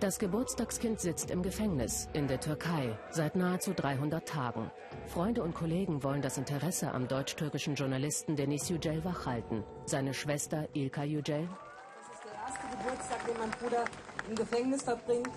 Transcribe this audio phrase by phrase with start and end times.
[0.00, 4.70] Das Geburtstagskind sitzt im Gefängnis in der Türkei seit nahezu 300 Tagen.
[5.06, 9.64] Freunde und Kollegen wollen das Interesse am deutsch-türkischen Journalisten Deniz Yücel wachhalten.
[9.86, 11.48] Seine Schwester Ilka Yücel.
[11.48, 13.84] Das ist der erste Geburtstag, den mein Bruder
[14.28, 15.30] im Gefängnis verbringt.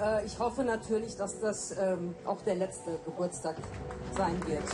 [0.00, 3.56] Äh, ich hoffe natürlich, dass das ähm, auch der letzte Geburtstag
[4.16, 4.64] sein wird.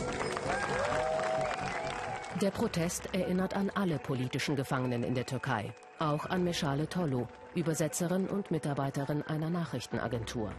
[2.41, 8.27] Der Protest erinnert an alle politischen Gefangenen in der Türkei, auch an Meschale Tollu, Übersetzerin
[8.27, 10.51] und Mitarbeiterin einer Nachrichtenagentur.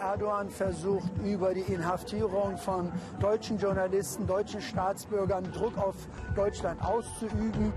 [0.00, 5.96] Erdogan versucht über die Inhaftierung von deutschen Journalisten, deutschen Staatsbürgern Druck auf
[6.36, 7.72] Deutschland auszuüben.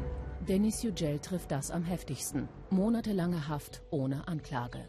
[0.48, 2.48] Denis Yücel trifft das am heftigsten.
[2.70, 4.80] Monatelange Haft ohne Anklage.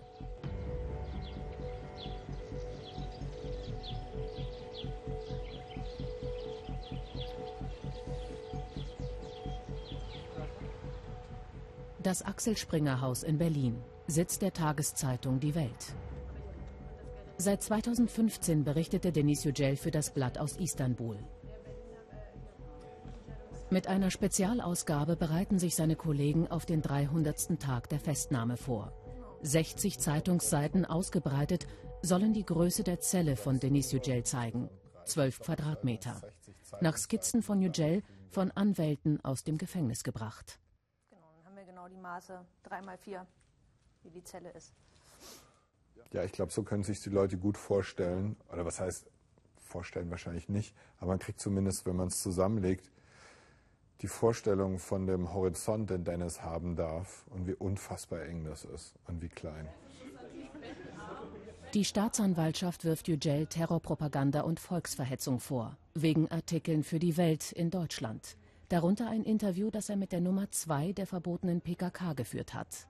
[12.03, 13.77] Das Axel Springer Haus in Berlin,
[14.09, 15.95] Sitz der Tageszeitung Die Welt.
[17.37, 21.17] Seit 2015 berichtete Denis Yücel für das Blatt aus Istanbul.
[23.71, 27.61] Mit einer Spezialausgabe bereiten sich seine Kollegen auf den 300.
[27.61, 28.93] Tag der Festnahme vor.
[29.43, 31.69] 60 Zeitungsseiten ausgebreitet
[32.03, 34.69] sollen die Größe der Zelle von Denis Yücel zeigen.
[35.05, 36.21] 12 Quadratmeter.
[36.81, 40.59] Nach Skizzen von Yücel von Anwälten aus dem Gefängnis gebracht
[42.03, 43.27] Maße, 3 mal 4,
[44.03, 44.75] wie die Zelle ist.
[46.13, 49.07] Ja, ich glaube, so können sich die Leute gut vorstellen, oder was heißt
[49.61, 52.91] vorstellen wahrscheinlich nicht, aber man kriegt zumindest, wenn man es zusammenlegt,
[54.03, 58.95] die Vorstellung von dem Horizont, den Dennis haben darf und wie unfassbar eng das ist
[59.07, 59.69] und wie klein.
[61.73, 68.37] Die Staatsanwaltschaft wirft Yücel Terrorpropaganda und Volksverhetzung vor, wegen Artikeln für die Welt in Deutschland.
[68.73, 72.89] Darunter ein Interview, das er mit der Nummer 2 der verbotenen PKK geführt hat.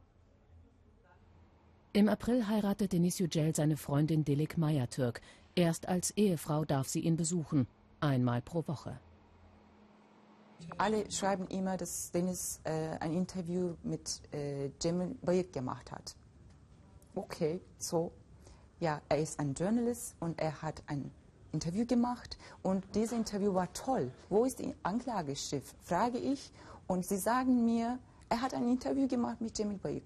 [1.92, 5.20] Im April heiratet Denis Yücel seine Freundin Delik Mayatürk.
[5.56, 7.66] Erst als Ehefrau darf sie ihn besuchen,
[7.98, 9.00] einmal pro Woche.
[10.78, 16.14] Alle schreiben immer, dass Dennis äh, ein Interview mit äh, Cemil Bayık gemacht hat.
[17.16, 18.12] Okay, so.
[18.78, 21.10] Ja, er ist ein Journalist und er hat ein
[21.52, 24.10] Interview gemacht und dieses Interview war toll.
[24.28, 25.74] Wo ist die Anklageschrift?
[25.82, 26.50] Frage ich
[26.86, 27.98] und sie sagen mir,
[28.28, 30.04] er hat ein Interview gemacht mit Cemil Bayık.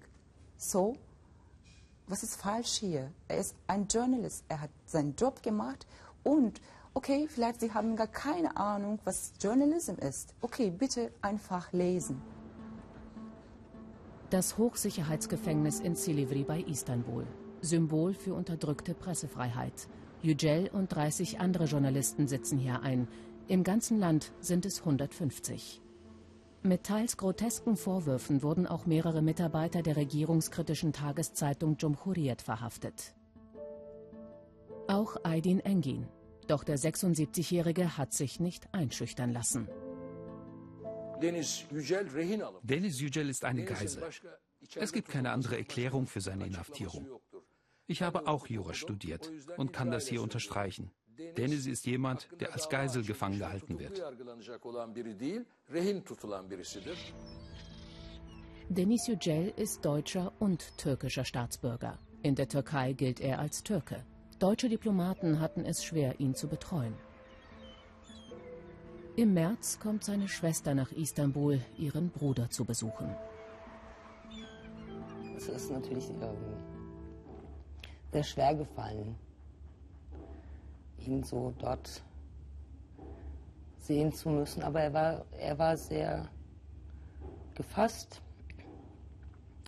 [0.57, 0.95] So,
[2.07, 3.11] was ist falsch hier?
[3.27, 5.87] Er ist ein Journalist, er hat seinen Job gemacht
[6.23, 6.61] und
[6.93, 10.33] okay, vielleicht Sie haben gar keine Ahnung, was Journalism ist.
[10.41, 12.21] Okay, bitte einfach lesen.
[14.29, 17.25] Das Hochsicherheitsgefängnis in Silivri bei Istanbul.
[17.61, 19.87] Symbol für unterdrückte Pressefreiheit.
[20.21, 23.07] Yücel und 30 andere Journalisten sitzen hier ein.
[23.47, 25.81] Im ganzen Land sind es 150.
[26.63, 33.13] Mit teils grotesken Vorwürfen wurden auch mehrere Mitarbeiter der regierungskritischen Tageszeitung Cumhuriyet verhaftet.
[34.87, 36.07] Auch Aydin Engin.
[36.47, 39.67] Doch der 76-Jährige hat sich nicht einschüchtern lassen.
[41.21, 44.03] Deniz Yücel ist eine Geisel.
[44.75, 47.07] Es gibt keine andere Erklärung für seine Inhaftierung.
[47.87, 50.91] Ich habe auch Jura studiert und kann das hier unterstreichen.
[51.37, 54.03] Deniz ist jemand, der als Geisel gefangen gehalten wird.
[58.69, 61.97] Deniz Yücel ist deutscher und türkischer Staatsbürger.
[62.21, 64.03] In der Türkei gilt er als Türke.
[64.39, 66.93] Deutsche Diplomaten hatten es schwer, ihn zu betreuen.
[69.15, 73.15] Im März kommt seine Schwester nach Istanbul, ihren Bruder zu besuchen.
[75.35, 76.76] Es ist natürlich ähm,
[78.17, 79.15] sehr schwer gefallen,
[81.05, 82.01] ihn so dort
[83.77, 84.63] sehen zu müssen.
[84.63, 86.27] Aber er war, er war sehr
[87.53, 88.21] gefasst,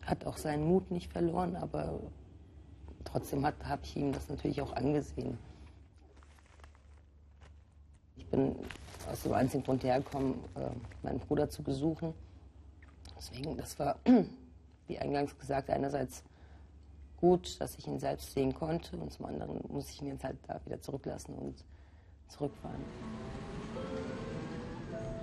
[0.03, 1.99] hat auch seinen Mut nicht verloren, aber
[3.03, 5.37] trotzdem habe ich ihm das natürlich auch angesehen.
[8.15, 8.55] Ich bin
[9.11, 10.71] aus dem einzigen Grund hergekommen, äh,
[11.03, 12.15] meinen Bruder zu besuchen.
[13.15, 13.99] Deswegen, das war,
[14.87, 16.23] wie eingangs gesagt, einerseits
[17.19, 20.37] gut, dass ich ihn selbst sehen konnte und zum anderen muss ich ihn jetzt halt
[20.47, 21.63] da wieder zurücklassen und
[22.29, 22.83] zurückfahren.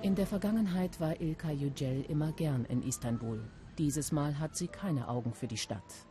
[0.03, 3.43] In der Vergangenheit war Ilka Yücel immer gern in Istanbul.
[3.79, 6.07] Dieses Mal hat sie keine Augen für die Stadt.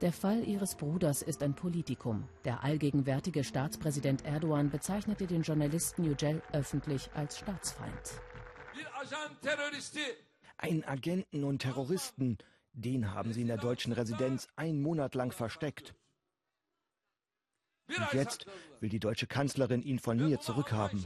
[0.00, 2.26] Der Fall ihres Bruders ist ein Politikum.
[2.44, 8.20] Der allgegenwärtige Staatspräsident Erdogan bezeichnete den Journalisten Yücel öffentlich als Staatsfeind.
[10.56, 12.38] Ein Agenten und Terroristen,
[12.72, 15.94] den haben sie in der deutschen Residenz einen Monat lang versteckt.
[17.88, 18.46] Und jetzt
[18.80, 21.04] will die deutsche Kanzlerin ihn von mir zurückhaben.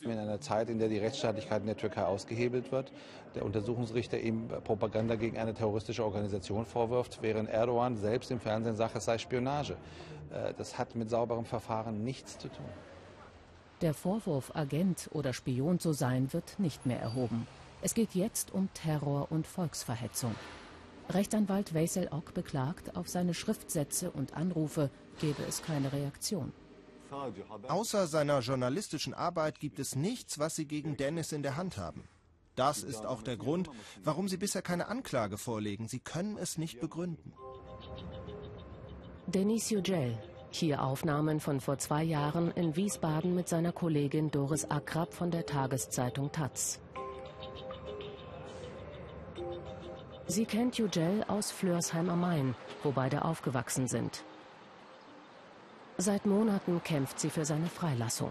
[0.00, 2.92] In einer Zeit, in der die Rechtsstaatlichkeit in der Türkei ausgehebelt wird,
[3.34, 8.96] der Untersuchungsrichter ihm Propaganda gegen eine terroristische Organisation vorwirft, während Erdogan selbst im Fernsehen sagt,
[8.96, 9.76] es sei Spionage.
[10.30, 12.66] Äh, das hat mit sauberem Verfahren nichts zu tun.
[13.80, 17.46] Der Vorwurf, Agent oder Spion zu sein, wird nicht mehr erhoben.
[17.80, 20.34] Es geht jetzt um Terror und Volksverhetzung.
[21.10, 24.90] Rechtsanwalt Weisel Ock beklagt, auf seine Schriftsätze und Anrufe
[25.20, 26.52] gebe es keine Reaktion.
[27.68, 32.04] Außer seiner journalistischen Arbeit gibt es nichts, was sie gegen Dennis in der Hand haben.
[32.56, 33.70] Das ist auch der Grund,
[34.02, 35.88] warum sie bisher keine Anklage vorlegen.
[35.88, 37.32] Sie können es nicht begründen.
[39.26, 40.18] Denis Yücel,
[40.50, 45.46] hier Aufnahmen von vor zwei Jahren in Wiesbaden mit seiner Kollegin Doris Akrab von der
[45.46, 46.80] Tageszeitung Taz.
[50.30, 54.24] Sie kennt Yücel aus Flörsheim am Main, wo beide aufgewachsen sind.
[55.96, 58.30] Seit Monaten kämpft sie für seine Freilassung.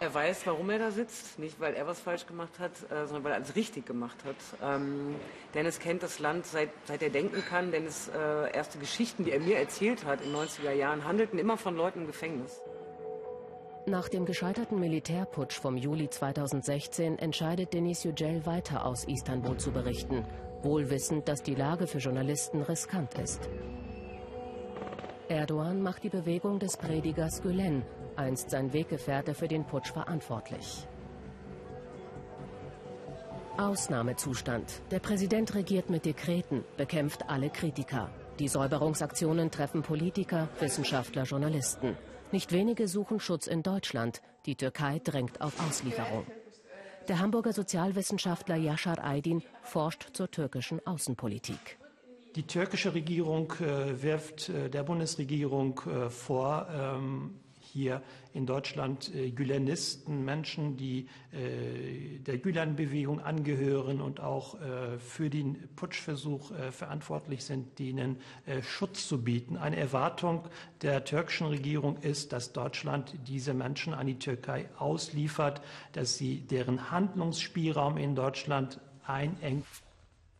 [0.00, 3.24] Er weiß, warum er da sitzt, nicht weil er was falsch gemacht hat, äh, sondern
[3.24, 4.36] weil er alles richtig gemacht hat.
[4.62, 5.16] Ähm,
[5.52, 7.72] Dennis kennt das Land seit, seit er denken kann.
[7.72, 11.58] Dennis äh, erste Geschichten, die er mir erzählt hat in den 90er Jahren, handelten immer
[11.58, 12.58] von Leuten im Gefängnis.
[13.86, 20.24] Nach dem gescheiterten Militärputsch vom Juli 2016 entscheidet Denis Yücel weiter aus Istanbul zu berichten,
[20.62, 23.50] wohlwissend, dass die Lage für Journalisten riskant ist.
[25.28, 27.82] Erdogan macht die Bewegung des Predigers Gülen,
[28.16, 30.88] einst sein Weggefährte, für den Putsch verantwortlich.
[33.58, 34.80] Ausnahmezustand.
[34.90, 38.08] Der Präsident regiert mit Dekreten, bekämpft alle Kritiker.
[38.38, 41.98] Die Säuberungsaktionen treffen Politiker, Wissenschaftler, Journalisten.
[42.34, 44.20] Nicht wenige suchen Schutz in Deutschland.
[44.46, 46.26] Die Türkei drängt auf Auslieferung.
[47.06, 51.78] Der Hamburger Sozialwissenschaftler Yashar Aydin forscht zur türkischen Außenpolitik.
[52.34, 57.38] Die türkische Regierung äh, wirft äh, der Bundesregierung äh, vor, ähm,
[57.74, 65.28] hier in Deutschland äh, Gülenisten, Menschen, die äh, der Gülen-Bewegung angehören und auch äh, für
[65.28, 68.16] den Putschversuch verantwortlich sind, denen
[68.62, 69.56] Schutz zu bieten.
[69.56, 70.44] Eine Erwartung
[70.82, 75.60] der türkischen Regierung ist, dass Deutschland diese Menschen an die Türkei ausliefert,
[75.92, 79.66] dass sie deren Handlungsspielraum in Deutschland einengt.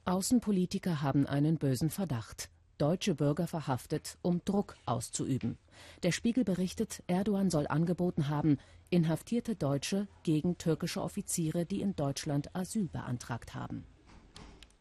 [0.04, 2.48] Außenpolitiker haben einen bösen Verdacht
[2.78, 5.58] deutsche Bürger verhaftet, um Druck auszuüben.
[6.02, 8.58] Der Spiegel berichtet, Erdogan soll angeboten haben,
[8.90, 13.84] inhaftierte Deutsche gegen türkische Offiziere, die in Deutschland Asyl beantragt haben.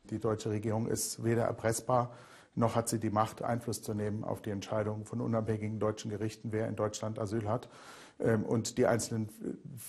[0.09, 2.13] Die deutsche Regierung ist weder erpressbar,
[2.55, 6.51] noch hat sie die Macht, Einfluss zu nehmen auf die Entscheidung von unabhängigen deutschen Gerichten,
[6.51, 7.67] wer in Deutschland Asyl hat.
[8.19, 9.29] Ähm, und die einzelnen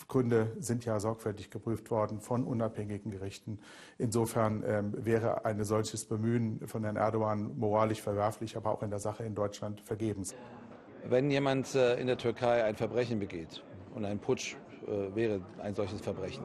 [0.08, 3.58] Gründe sind ja sorgfältig geprüft worden von unabhängigen Gerichten.
[3.98, 8.98] Insofern ähm, wäre ein solches Bemühen von Herrn Erdogan moralisch verwerflich, aber auch in der
[8.98, 10.34] Sache in Deutschland vergebens.
[11.06, 13.62] Wenn jemand äh, in der Türkei ein Verbrechen begeht
[13.94, 14.56] und ein Putsch
[14.86, 16.44] äh, wäre ein solches Verbrechen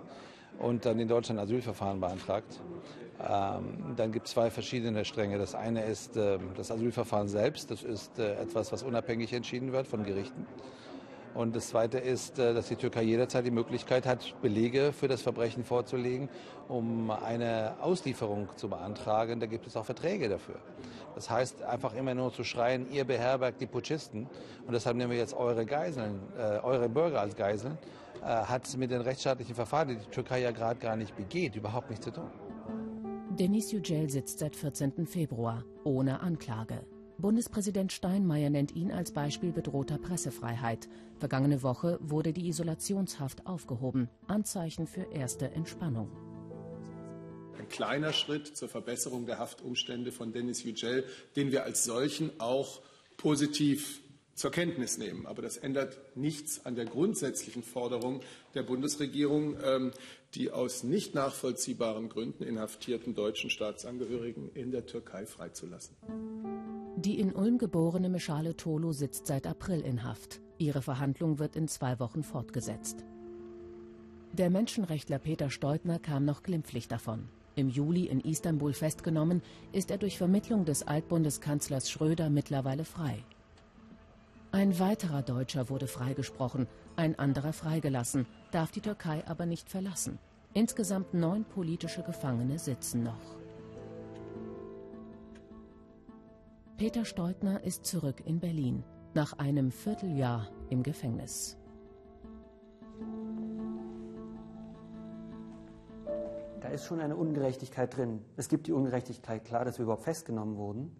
[0.59, 2.59] und dann in Deutschland Asylverfahren beantragt,
[3.21, 5.37] ähm, dann gibt es zwei verschiedene Stränge.
[5.37, 7.71] Das eine ist das Asylverfahren selbst.
[7.71, 10.45] Das ist äh, etwas, was unabhängig entschieden wird von Gerichten.
[11.35, 15.21] Und das Zweite ist, äh, dass die Türkei jederzeit die Möglichkeit hat, Belege für das
[15.21, 16.29] Verbrechen vorzulegen,
[16.67, 19.39] um eine Auslieferung zu beantragen.
[19.39, 20.55] Da gibt es auch Verträge dafür.
[21.15, 24.27] Das heißt, einfach immer nur zu schreien, ihr beherbergt die Putschisten
[24.65, 27.77] und deshalb nehmen wir jetzt eure Geiseln, äh, eure Bürger als Geiseln,
[28.21, 31.89] äh, hat mit den rechtsstaatlichen Verfahren, die die Türkei ja gerade gar nicht begeht, überhaupt
[31.89, 32.29] nichts zu tun.
[33.31, 35.05] Denis Yücel sitzt seit 14.
[35.05, 36.85] Februar ohne Anklage.
[37.21, 40.87] Bundespräsident Steinmeier nennt ihn als Beispiel bedrohter Pressefreiheit.
[41.17, 44.09] Vergangene Woche wurde die Isolationshaft aufgehoben.
[44.27, 46.09] Anzeichen für erste Entspannung.
[47.57, 51.03] Ein kleiner Schritt zur Verbesserung der Haftumstände von Denis Yücel,
[51.35, 52.81] den wir als solchen auch
[53.17, 54.01] positiv
[54.33, 55.25] zur Kenntnis nehmen.
[55.25, 58.21] Aber das ändert nichts an der grundsätzlichen Forderung
[58.53, 59.91] der Bundesregierung, ähm,
[60.35, 65.97] die aus nicht nachvollziehbaren Gründen inhaftierten deutschen Staatsangehörigen in der Türkei freizulassen.
[66.95, 70.41] Die in Ulm geborene Meschale Tolo sitzt seit April in Haft.
[70.57, 73.05] Ihre Verhandlung wird in zwei Wochen fortgesetzt.
[74.33, 77.29] Der Menschenrechtler Peter Steutner kam noch glimpflich davon.
[77.55, 79.41] Im Juli in Istanbul festgenommen,
[79.71, 83.23] ist er durch Vermittlung des Altbundeskanzlers Schröder mittlerweile frei.
[84.51, 90.19] Ein weiterer Deutscher wurde freigesprochen, ein anderer freigelassen, darf die Türkei aber nicht verlassen.
[90.53, 93.38] Insgesamt neun politische Gefangene sitzen noch.
[96.79, 101.57] Peter Steutner ist zurück in Berlin, nach einem Vierteljahr im Gefängnis.
[106.61, 108.23] Da ist schon eine Ungerechtigkeit drin.
[108.37, 110.95] Es gibt die Ungerechtigkeit, klar, dass wir überhaupt festgenommen wurden.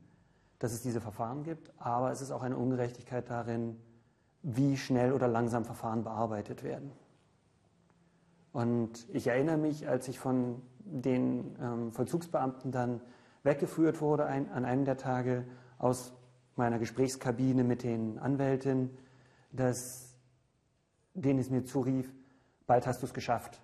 [0.60, 3.78] dass es diese Verfahren gibt, aber es ist auch eine Ungerechtigkeit darin,
[4.44, 6.92] wie schnell oder langsam Verfahren bearbeitet werden.
[8.52, 13.00] Und ich erinnere mich, als ich von den ähm, Vollzugsbeamten dann
[13.44, 15.46] weggeführt wurde ein, an einem der Tage
[15.80, 16.14] aus
[16.56, 18.92] meiner Gesprächskabine mit den Anwälten,
[19.52, 20.14] dass
[21.16, 22.14] denen es mir zurief,
[22.68, 23.60] bald hast du es geschafft.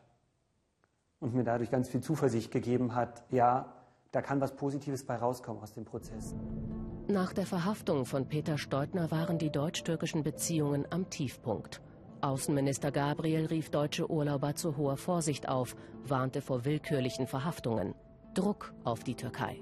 [1.20, 3.72] Und mir dadurch ganz viel Zuversicht gegeben hat, ja,
[4.12, 6.34] da kann was Positives bei rauskommen aus dem Prozess.
[7.08, 11.82] Nach der Verhaftung von Peter Steutner waren die deutsch-türkischen Beziehungen am Tiefpunkt.
[12.22, 17.94] Außenminister Gabriel rief deutsche Urlauber zu hoher Vorsicht auf, warnte vor willkürlichen Verhaftungen.
[18.34, 19.62] Druck auf die Türkei.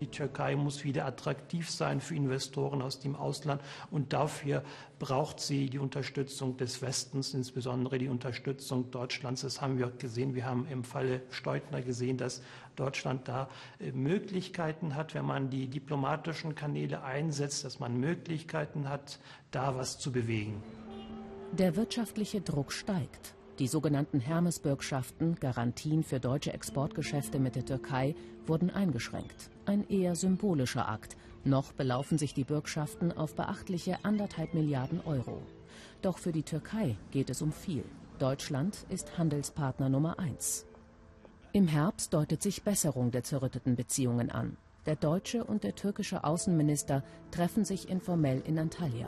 [0.00, 4.62] Die Türkei muss wieder attraktiv sein für Investoren aus dem Ausland und dafür
[4.98, 9.42] braucht sie die Unterstützung des Westens, insbesondere die Unterstützung Deutschlands.
[9.42, 10.34] Das haben wir gesehen.
[10.34, 12.42] Wir haben im Falle Steutner gesehen, dass
[12.76, 19.18] Deutschland da äh, Möglichkeiten hat, wenn man die diplomatischen Kanäle einsetzt, dass man Möglichkeiten hat,
[19.50, 20.62] da was zu bewegen.
[21.52, 23.34] Der wirtschaftliche Druck steigt.
[23.58, 28.14] Die sogenannten Hermes-Bürgschaften, Garantien für deutsche Exportgeschäfte mit der Türkei,
[28.46, 29.50] wurden eingeschränkt.
[29.70, 31.16] Ein eher symbolischer Akt.
[31.44, 35.42] Noch belaufen sich die Bürgschaften auf beachtliche anderthalb Milliarden Euro.
[36.02, 37.84] Doch für die Türkei geht es um viel.
[38.18, 40.66] Deutschland ist Handelspartner Nummer eins.
[41.52, 44.56] Im Herbst deutet sich Besserung der zerrütteten Beziehungen an.
[44.86, 49.06] Der deutsche und der türkische Außenminister treffen sich informell in Antalya.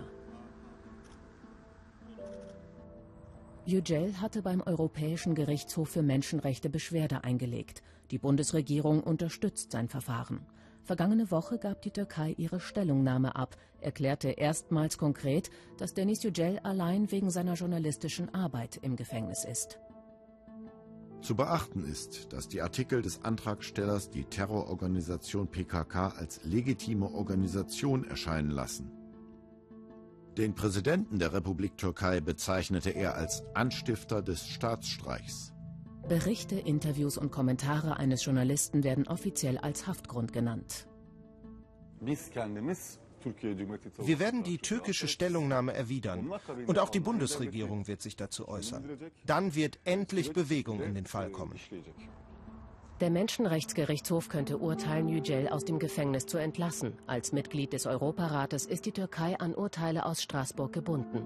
[3.65, 7.83] Yücel hatte beim Europäischen Gerichtshof für Menschenrechte Beschwerde eingelegt.
[8.11, 10.41] Die Bundesregierung unterstützt sein Verfahren.
[10.83, 17.13] Vergangene Woche gab die Türkei ihre Stellungnahme ab, erklärte erstmals konkret, dass Denis Yücel allein
[17.13, 19.79] wegen seiner journalistischen Arbeit im Gefängnis ist.
[21.21, 28.51] Zu beachten ist, dass die Artikel des Antragstellers die Terrororganisation PKK als legitime Organisation erscheinen
[28.51, 28.91] lassen.
[30.39, 35.53] Den Präsidenten der Republik Türkei bezeichnete er als Anstifter des Staatsstreichs.
[36.09, 40.89] Berichte, Interviews und Kommentare eines Journalisten werden offiziell als Haftgrund genannt.
[42.01, 42.17] Wir
[44.19, 46.33] werden die türkische Stellungnahme erwidern
[46.67, 48.99] und auch die Bundesregierung wird sich dazu äußern.
[49.27, 51.55] Dann wird endlich Bewegung in den Fall kommen.
[53.03, 56.93] Der Menschenrechtsgerichtshof könnte urteilen, Yücel aus dem Gefängnis zu entlassen.
[57.09, 61.25] Als Mitglied des Europarates ist die Türkei an Urteile aus Straßburg gebunden.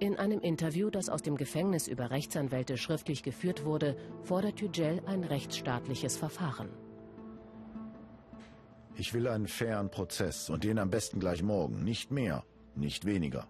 [0.00, 5.22] In einem Interview, das aus dem Gefängnis über Rechtsanwälte schriftlich geführt wurde, fordert Yücel ein
[5.22, 6.70] rechtsstaatliches Verfahren.
[8.96, 11.84] Ich will einen fairen Prozess und den am besten gleich morgen.
[11.84, 12.42] Nicht mehr,
[12.74, 13.46] nicht weniger.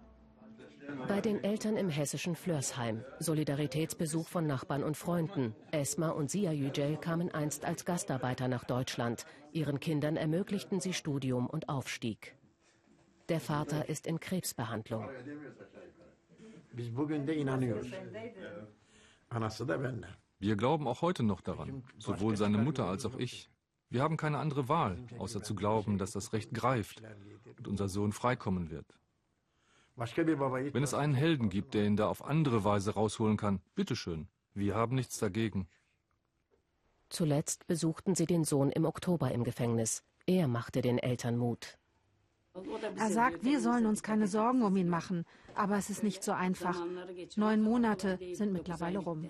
[1.07, 3.03] Bei den Eltern im hessischen Flörsheim.
[3.19, 5.55] Solidaritätsbesuch von Nachbarn und Freunden.
[5.71, 9.25] Esma und Sia Yücel kamen einst als Gastarbeiter nach Deutschland.
[9.51, 12.35] Ihren Kindern ermöglichten sie Studium und Aufstieg.
[13.29, 15.09] Der Vater ist in Krebsbehandlung.
[20.39, 23.49] Wir glauben auch heute noch daran, sowohl seine Mutter als auch ich.
[23.89, 27.01] Wir haben keine andere Wahl, außer zu glauben, dass das Recht greift
[27.57, 28.97] und unser Sohn freikommen wird.
[29.97, 34.27] Wenn es einen Helden gibt, der ihn da auf andere Weise rausholen kann, bitteschön.
[34.53, 35.67] Wir haben nichts dagegen.
[37.09, 40.03] Zuletzt besuchten sie den Sohn im Oktober im Gefängnis.
[40.25, 41.77] Er machte den Eltern Mut.
[42.97, 45.25] Er sagt, wir sollen uns keine Sorgen um ihn machen.
[45.55, 46.77] Aber es ist nicht so einfach.
[47.35, 49.29] Neun Monate sind mittlerweile rum.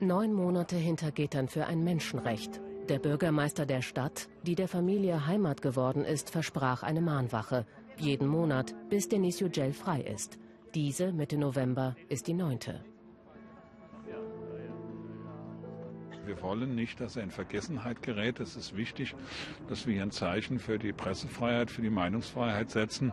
[0.00, 2.60] Neun Monate hinter Gittern für ein Menschenrecht.
[2.88, 7.66] Der Bürgermeister der Stadt, die der Familie Heimat geworden ist, versprach eine Mahnwache
[8.00, 10.38] jeden Monat, bis Denis Yücel frei ist.
[10.74, 12.84] Diese Mitte November ist die neunte.
[16.26, 18.38] Wir wollen nicht, dass er in Vergessenheit gerät.
[18.38, 19.14] Es ist wichtig,
[19.68, 23.12] dass wir hier ein Zeichen für die Pressefreiheit, für die Meinungsfreiheit setzen.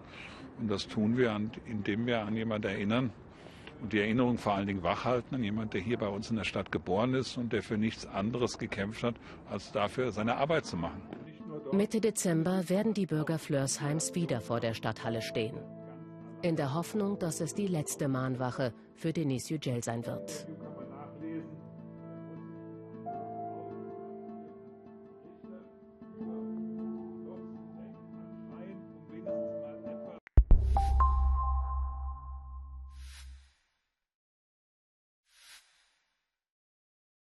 [0.60, 3.12] Und das tun wir, indem wir an jemanden erinnern
[3.82, 6.44] und die Erinnerung vor allen Dingen wachhalten an jemanden, der hier bei uns in der
[6.44, 9.16] Stadt geboren ist und der für nichts anderes gekämpft hat,
[9.50, 11.02] als dafür seine Arbeit zu machen.
[11.74, 15.58] Mitte Dezember werden die Bürger Flörsheims wieder vor der Stadthalle stehen.
[16.42, 20.48] In der Hoffnung, dass es die letzte Mahnwache für Denis Yücel sein wird.